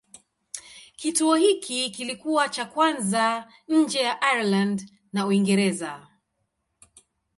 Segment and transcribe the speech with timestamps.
[0.95, 6.07] Kituo hiki kilikuwa cha kwanza nje ya Ireland na Uingereza.